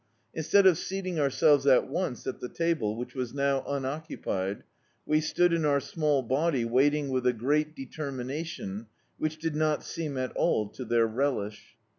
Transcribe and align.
In 0.33 0.41
stead 0.41 0.65
of 0.65 0.79
seating 0.79 1.19
ourselves 1.19 1.67
at 1.67 1.87
once 1.87 2.25
at 2.25 2.39
the 2.39 2.49
table, 2.49 2.95
which 2.95 3.13
was 3.13 3.35
now 3.35 3.61
unoonipied, 3.67 4.63
we 5.05 5.21
stood 5.21 5.53
in 5.53 5.63
our 5.63 5.79
small 5.79 6.23
body 6.23 6.65
waiting 6.65 7.09
with 7.09 7.27
a 7.27 7.33
quiet 7.35 7.75
determination 7.75 8.87
which 9.19 9.37
did 9.37 9.55
not 9.55 9.83
seem 9.83 10.17
at 10.17 10.31
all 10.31 10.69
to 10.69 10.85
their 10.85 11.05
relish. 11.05 11.77